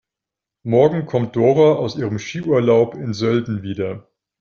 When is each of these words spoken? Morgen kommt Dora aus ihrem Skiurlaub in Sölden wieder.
Morgen 0.63 1.05
kommt 1.05 1.35
Dora 1.35 1.75
aus 1.77 1.95
ihrem 1.95 2.17
Skiurlaub 2.17 2.95
in 2.95 3.13
Sölden 3.13 3.61
wieder. 3.61 4.09